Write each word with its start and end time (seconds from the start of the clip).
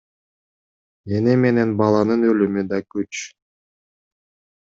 Эне 1.17 1.35
менен 1.41 1.75
баланын 1.83 2.25
өлүмү 2.33 2.65
да 2.73 2.81
күч. 2.95 3.23